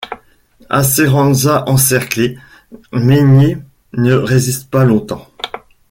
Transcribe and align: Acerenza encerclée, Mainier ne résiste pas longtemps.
Acerenza 0.71 1.63
encerclée, 1.69 2.35
Mainier 2.91 3.59
ne 3.93 4.15
résiste 4.15 4.67
pas 4.71 4.83
longtemps. 4.83 5.27